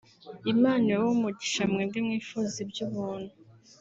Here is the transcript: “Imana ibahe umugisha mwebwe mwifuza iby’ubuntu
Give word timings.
“Imana 0.53 0.87
ibahe 0.93 1.11
umugisha 1.17 1.61
mwebwe 1.71 1.99
mwifuza 2.05 2.55
iby’ubuntu 2.63 3.31